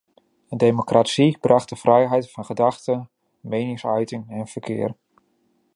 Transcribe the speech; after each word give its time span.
Democratie 0.57 1.37
bracht 1.39 1.69
de 1.69 1.75
vrijheid 1.75 2.31
van 2.31 2.45
gedachte, 2.45 3.09
meningsuiting 3.41 4.29
en 4.29 4.47
verkeer. 4.47 4.95